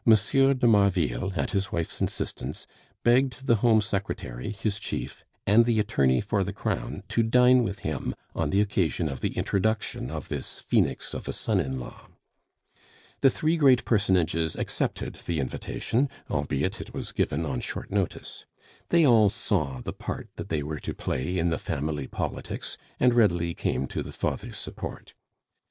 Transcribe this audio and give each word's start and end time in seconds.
de 0.03 0.65
Marville, 0.67 1.31
at 1.35 1.51
his 1.51 1.71
wife's 1.71 2.01
instance, 2.01 2.65
begged 3.03 3.45
the 3.45 3.57
Home 3.57 3.79
Secretary, 3.79 4.49
his 4.49 4.79
chief, 4.79 5.23
and 5.45 5.63
the 5.63 5.79
attorney 5.79 6.19
for 6.19 6.43
the 6.43 6.51
crown 6.51 7.03
to 7.07 7.21
dine 7.21 7.61
with 7.61 7.81
him 7.81 8.15
on 8.33 8.49
the 8.49 8.61
occasion 8.61 9.07
of 9.07 9.19
the 9.19 9.37
introduction 9.37 10.09
of 10.09 10.27
this 10.27 10.59
phoenix 10.59 11.13
of 11.13 11.27
a 11.27 11.31
son 11.31 11.59
in 11.59 11.79
law. 11.79 12.07
The 13.19 13.29
three 13.29 13.57
great 13.57 13.85
personages 13.85 14.55
accepted 14.55 15.19
the 15.27 15.39
invitation, 15.39 16.09
albeit 16.31 16.81
it 16.81 16.95
was 16.95 17.11
given 17.11 17.45
on 17.45 17.59
short 17.59 17.91
notice; 17.91 18.47
they 18.89 19.05
all 19.05 19.29
saw 19.29 19.81
the 19.81 19.93
part 19.93 20.29
that 20.35 20.49
they 20.49 20.63
were 20.63 20.79
to 20.79 20.95
play 20.95 21.37
in 21.37 21.51
the 21.51 21.59
family 21.59 22.07
politics, 22.07 22.75
and 22.99 23.13
readily 23.13 23.53
came 23.53 23.85
to 23.89 24.01
the 24.01 24.11
father's 24.11 24.57
support. 24.57 25.13